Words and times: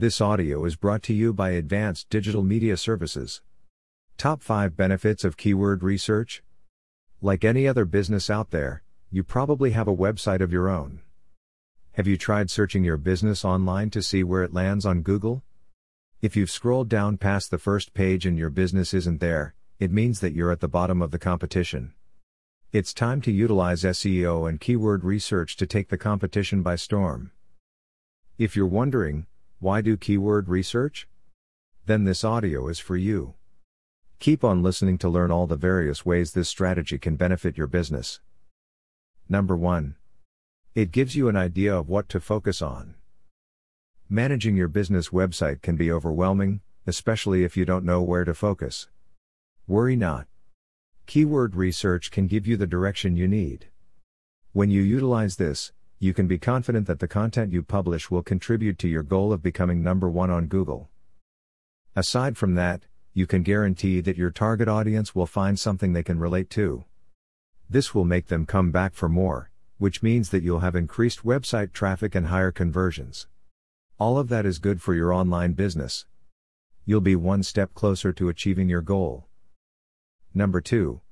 This 0.00 0.22
audio 0.22 0.64
is 0.64 0.76
brought 0.76 1.02
to 1.02 1.12
you 1.12 1.34
by 1.34 1.50
Advanced 1.50 2.08
Digital 2.08 2.42
Media 2.42 2.78
Services. 2.78 3.42
Top 4.16 4.40
5 4.40 4.74
Benefits 4.74 5.24
of 5.24 5.36
Keyword 5.36 5.82
Research 5.82 6.42
Like 7.20 7.44
any 7.44 7.68
other 7.68 7.84
business 7.84 8.30
out 8.30 8.50
there, 8.50 8.82
you 9.10 9.22
probably 9.22 9.72
have 9.72 9.88
a 9.88 9.94
website 9.94 10.40
of 10.40 10.54
your 10.54 10.70
own. 10.70 11.02
Have 11.92 12.06
you 12.06 12.16
tried 12.16 12.50
searching 12.50 12.82
your 12.82 12.96
business 12.96 13.44
online 13.44 13.90
to 13.90 14.00
see 14.00 14.24
where 14.24 14.42
it 14.42 14.54
lands 14.54 14.86
on 14.86 15.02
Google? 15.02 15.42
If 16.22 16.34
you've 16.34 16.50
scrolled 16.50 16.88
down 16.88 17.18
past 17.18 17.50
the 17.50 17.58
first 17.58 17.92
page 17.92 18.24
and 18.24 18.38
your 18.38 18.48
business 18.48 18.94
isn't 18.94 19.20
there, 19.20 19.54
it 19.78 19.92
means 19.92 20.20
that 20.20 20.32
you're 20.32 20.50
at 20.50 20.60
the 20.60 20.66
bottom 20.66 21.02
of 21.02 21.10
the 21.10 21.18
competition. 21.18 21.92
It's 22.72 22.94
time 22.94 23.20
to 23.20 23.30
utilize 23.30 23.82
SEO 23.82 24.48
and 24.48 24.62
keyword 24.62 25.04
research 25.04 25.58
to 25.58 25.66
take 25.66 25.90
the 25.90 25.98
competition 25.98 26.62
by 26.62 26.76
storm. 26.76 27.32
If 28.38 28.56
you're 28.56 28.66
wondering, 28.66 29.26
why 29.60 29.82
do 29.82 29.94
keyword 29.94 30.48
research? 30.48 31.06
Then 31.84 32.04
this 32.04 32.24
audio 32.24 32.66
is 32.68 32.78
for 32.78 32.96
you. 32.96 33.34
Keep 34.18 34.42
on 34.42 34.62
listening 34.62 34.96
to 34.98 35.08
learn 35.08 35.30
all 35.30 35.46
the 35.46 35.54
various 35.54 36.04
ways 36.04 36.32
this 36.32 36.48
strategy 36.48 36.98
can 36.98 37.16
benefit 37.16 37.58
your 37.58 37.66
business. 37.66 38.20
Number 39.28 39.54
1. 39.54 39.96
It 40.74 40.92
gives 40.92 41.14
you 41.14 41.28
an 41.28 41.36
idea 41.36 41.76
of 41.76 41.90
what 41.90 42.08
to 42.08 42.20
focus 42.20 42.62
on. 42.62 42.94
Managing 44.08 44.56
your 44.56 44.68
business 44.68 45.10
website 45.10 45.60
can 45.60 45.76
be 45.76 45.92
overwhelming, 45.92 46.62
especially 46.86 47.44
if 47.44 47.54
you 47.54 47.66
don't 47.66 47.84
know 47.84 48.00
where 48.00 48.24
to 48.24 48.32
focus. 48.32 48.88
Worry 49.68 49.94
not. 49.94 50.26
Keyword 51.04 51.54
research 51.54 52.10
can 52.10 52.26
give 52.26 52.46
you 52.46 52.56
the 52.56 52.66
direction 52.66 53.14
you 53.14 53.28
need. 53.28 53.66
When 54.52 54.70
you 54.70 54.80
utilize 54.80 55.36
this, 55.36 55.72
you 56.02 56.14
can 56.14 56.26
be 56.26 56.38
confident 56.38 56.86
that 56.86 56.98
the 56.98 57.06
content 57.06 57.52
you 57.52 57.62
publish 57.62 58.10
will 58.10 58.22
contribute 58.22 58.78
to 58.78 58.88
your 58.88 59.02
goal 59.02 59.34
of 59.34 59.42
becoming 59.42 59.82
number 59.82 60.08
one 60.08 60.30
on 60.30 60.46
Google. 60.46 60.88
Aside 61.94 62.38
from 62.38 62.54
that, 62.54 62.86
you 63.12 63.26
can 63.26 63.42
guarantee 63.42 64.00
that 64.00 64.16
your 64.16 64.30
target 64.30 64.66
audience 64.66 65.14
will 65.14 65.26
find 65.26 65.58
something 65.58 65.92
they 65.92 66.02
can 66.02 66.18
relate 66.18 66.48
to. 66.50 66.84
This 67.68 67.94
will 67.94 68.06
make 68.06 68.28
them 68.28 68.46
come 68.46 68.70
back 68.70 68.94
for 68.94 69.10
more, 69.10 69.50
which 69.76 70.02
means 70.02 70.30
that 70.30 70.42
you'll 70.42 70.60
have 70.60 70.74
increased 70.74 71.22
website 71.22 71.74
traffic 71.74 72.14
and 72.14 72.28
higher 72.28 72.50
conversions. 72.50 73.26
All 73.98 74.16
of 74.16 74.30
that 74.30 74.46
is 74.46 74.58
good 74.58 74.80
for 74.80 74.94
your 74.94 75.12
online 75.12 75.52
business. 75.52 76.06
You'll 76.86 77.02
be 77.02 77.14
one 77.14 77.42
step 77.42 77.74
closer 77.74 78.10
to 78.14 78.30
achieving 78.30 78.70
your 78.70 78.80
goal. 78.80 79.26
Number 80.32 80.62
2. 80.62 81.02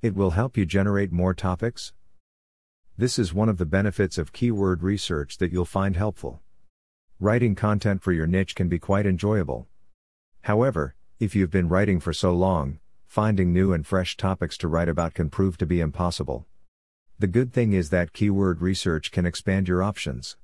It 0.00 0.14
will 0.14 0.30
help 0.30 0.56
you 0.56 0.64
generate 0.64 1.10
more 1.10 1.34
topics, 1.34 1.92
this 2.98 3.18
is 3.18 3.32
one 3.32 3.48
of 3.48 3.56
the 3.56 3.64
benefits 3.64 4.18
of 4.18 4.32
keyword 4.32 4.82
research 4.82 5.38
that 5.38 5.50
you'll 5.50 5.64
find 5.64 5.96
helpful. 5.96 6.40
Writing 7.18 7.54
content 7.54 8.02
for 8.02 8.12
your 8.12 8.26
niche 8.26 8.54
can 8.54 8.68
be 8.68 8.78
quite 8.78 9.06
enjoyable. 9.06 9.66
However, 10.42 10.94
if 11.18 11.34
you've 11.34 11.50
been 11.50 11.68
writing 11.68 12.00
for 12.00 12.12
so 12.12 12.32
long, 12.32 12.80
finding 13.06 13.52
new 13.52 13.72
and 13.72 13.86
fresh 13.86 14.16
topics 14.16 14.58
to 14.58 14.68
write 14.68 14.88
about 14.88 15.14
can 15.14 15.30
prove 15.30 15.56
to 15.58 15.66
be 15.66 15.80
impossible. 15.80 16.46
The 17.18 17.26
good 17.26 17.52
thing 17.52 17.72
is 17.72 17.90
that 17.90 18.12
keyword 18.12 18.60
research 18.60 19.10
can 19.10 19.24
expand 19.24 19.68
your 19.68 19.82
options. 19.82 20.36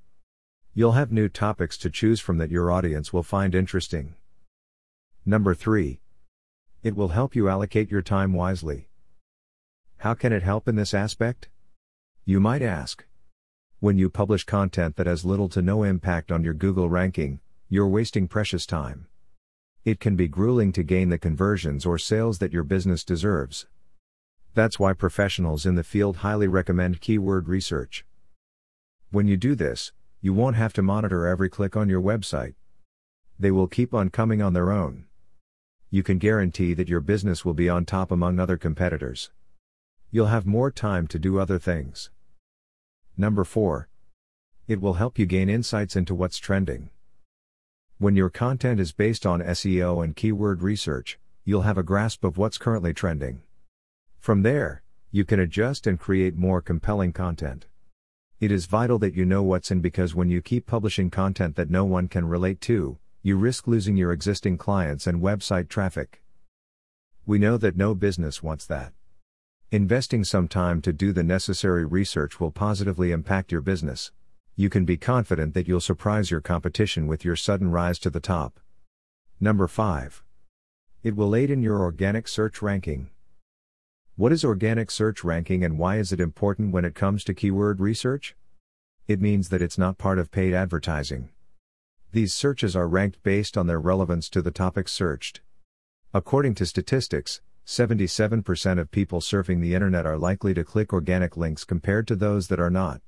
You'll 0.72 0.92
have 0.92 1.12
new 1.12 1.28
topics 1.28 1.76
to 1.78 1.90
choose 1.90 2.20
from 2.20 2.38
that 2.38 2.50
your 2.50 2.70
audience 2.70 3.12
will 3.12 3.22
find 3.22 3.54
interesting. 3.54 4.14
Number 5.26 5.54
3. 5.54 6.00
It 6.82 6.96
will 6.96 7.08
help 7.08 7.34
you 7.34 7.48
allocate 7.48 7.90
your 7.90 8.02
time 8.02 8.32
wisely. 8.32 8.88
How 9.98 10.14
can 10.14 10.32
it 10.32 10.42
help 10.42 10.68
in 10.68 10.76
this 10.76 10.94
aspect? 10.94 11.48
You 12.28 12.40
might 12.40 12.60
ask. 12.60 13.06
When 13.80 13.96
you 13.96 14.10
publish 14.10 14.44
content 14.44 14.96
that 14.96 15.06
has 15.06 15.24
little 15.24 15.48
to 15.48 15.62
no 15.62 15.82
impact 15.82 16.30
on 16.30 16.44
your 16.44 16.52
Google 16.52 16.90
ranking, 16.90 17.40
you're 17.70 17.88
wasting 17.88 18.28
precious 18.28 18.66
time. 18.66 19.06
It 19.82 19.98
can 19.98 20.14
be 20.14 20.28
grueling 20.28 20.70
to 20.72 20.82
gain 20.82 21.08
the 21.08 21.16
conversions 21.16 21.86
or 21.86 21.96
sales 21.96 22.38
that 22.40 22.52
your 22.52 22.64
business 22.64 23.02
deserves. 23.02 23.66
That's 24.52 24.78
why 24.78 24.92
professionals 24.92 25.64
in 25.64 25.76
the 25.76 25.82
field 25.82 26.18
highly 26.18 26.48
recommend 26.48 27.00
keyword 27.00 27.48
research. 27.48 28.04
When 29.10 29.26
you 29.26 29.38
do 29.38 29.54
this, 29.54 29.92
you 30.20 30.34
won't 30.34 30.56
have 30.56 30.74
to 30.74 30.82
monitor 30.82 31.26
every 31.26 31.48
click 31.48 31.78
on 31.78 31.88
your 31.88 32.02
website. 32.02 32.56
They 33.38 33.50
will 33.50 33.68
keep 33.68 33.94
on 33.94 34.10
coming 34.10 34.42
on 34.42 34.52
their 34.52 34.70
own. 34.70 35.06
You 35.88 36.02
can 36.02 36.18
guarantee 36.18 36.74
that 36.74 36.90
your 36.90 37.00
business 37.00 37.46
will 37.46 37.54
be 37.54 37.70
on 37.70 37.86
top 37.86 38.10
among 38.10 38.38
other 38.38 38.58
competitors. 38.58 39.30
You'll 40.10 40.26
have 40.26 40.44
more 40.44 40.70
time 40.70 41.06
to 41.06 41.18
do 41.18 41.38
other 41.38 41.58
things. 41.58 42.10
Number 43.20 43.42
4. 43.42 43.88
It 44.68 44.80
will 44.80 44.94
help 44.94 45.18
you 45.18 45.26
gain 45.26 45.48
insights 45.48 45.96
into 45.96 46.14
what's 46.14 46.38
trending. 46.38 46.90
When 47.98 48.14
your 48.14 48.30
content 48.30 48.78
is 48.78 48.92
based 48.92 49.26
on 49.26 49.40
SEO 49.40 50.04
and 50.04 50.14
keyword 50.14 50.62
research, 50.62 51.18
you'll 51.44 51.62
have 51.62 51.76
a 51.76 51.82
grasp 51.82 52.22
of 52.22 52.38
what's 52.38 52.58
currently 52.58 52.94
trending. 52.94 53.42
From 54.20 54.42
there, 54.42 54.84
you 55.10 55.24
can 55.24 55.40
adjust 55.40 55.88
and 55.88 55.98
create 55.98 56.36
more 56.36 56.62
compelling 56.62 57.12
content. 57.12 57.66
It 58.38 58.52
is 58.52 58.66
vital 58.66 59.00
that 59.00 59.14
you 59.14 59.24
know 59.24 59.42
what's 59.42 59.72
in 59.72 59.80
because 59.80 60.14
when 60.14 60.28
you 60.28 60.40
keep 60.40 60.66
publishing 60.66 61.10
content 61.10 61.56
that 61.56 61.70
no 61.70 61.84
one 61.84 62.06
can 62.06 62.28
relate 62.28 62.60
to, 62.60 62.98
you 63.22 63.36
risk 63.36 63.66
losing 63.66 63.96
your 63.96 64.12
existing 64.12 64.58
clients 64.58 65.08
and 65.08 65.20
website 65.20 65.68
traffic. 65.68 66.22
We 67.26 67.40
know 67.40 67.56
that 67.56 67.76
no 67.76 67.96
business 67.96 68.44
wants 68.44 68.64
that. 68.66 68.92
Investing 69.70 70.24
some 70.24 70.48
time 70.48 70.80
to 70.80 70.94
do 70.94 71.12
the 71.12 71.22
necessary 71.22 71.84
research 71.84 72.40
will 72.40 72.50
positively 72.50 73.12
impact 73.12 73.52
your 73.52 73.60
business. 73.60 74.12
You 74.56 74.70
can 74.70 74.86
be 74.86 74.96
confident 74.96 75.52
that 75.52 75.68
you'll 75.68 75.78
surprise 75.78 76.30
your 76.30 76.40
competition 76.40 77.06
with 77.06 77.22
your 77.22 77.36
sudden 77.36 77.70
rise 77.70 77.98
to 77.98 78.08
the 78.08 78.18
top. 78.18 78.60
Number 79.38 79.68
5. 79.68 80.24
It 81.02 81.14
will 81.14 81.36
aid 81.36 81.50
in 81.50 81.60
your 81.60 81.82
organic 81.82 82.28
search 82.28 82.62
ranking. 82.62 83.10
What 84.16 84.32
is 84.32 84.42
organic 84.42 84.90
search 84.90 85.22
ranking 85.22 85.62
and 85.62 85.78
why 85.78 85.98
is 85.98 86.12
it 86.12 86.20
important 86.20 86.72
when 86.72 86.86
it 86.86 86.94
comes 86.94 87.22
to 87.24 87.34
keyword 87.34 87.78
research? 87.78 88.34
It 89.06 89.20
means 89.20 89.50
that 89.50 89.60
it's 89.60 89.76
not 89.76 89.98
part 89.98 90.18
of 90.18 90.30
paid 90.30 90.54
advertising. 90.54 91.28
These 92.12 92.32
searches 92.32 92.74
are 92.74 92.88
ranked 92.88 93.22
based 93.22 93.58
on 93.58 93.66
their 93.66 93.78
relevance 93.78 94.30
to 94.30 94.40
the 94.40 94.50
topics 94.50 94.92
searched. 94.92 95.42
According 96.14 96.54
to 96.54 96.64
statistics, 96.64 97.42
77% 97.68 98.80
of 98.80 98.90
people 98.90 99.20
surfing 99.20 99.60
the 99.60 99.74
internet 99.74 100.06
are 100.06 100.16
likely 100.16 100.54
to 100.54 100.64
click 100.64 100.90
organic 100.90 101.36
links 101.36 101.64
compared 101.64 102.08
to 102.08 102.16
those 102.16 102.48
that 102.48 102.58
are 102.58 102.70
not. 102.70 103.02